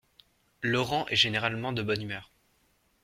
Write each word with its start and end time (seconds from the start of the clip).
Laurent 0.63 1.05
est 1.09 1.15
généralement 1.15 1.73
de 1.73 1.83
bonne 1.83 2.01
humeur. 2.01 2.31